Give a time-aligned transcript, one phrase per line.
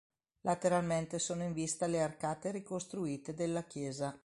[0.41, 4.19] Lateralmente sono in vista le arcate ricostruite della chiesa.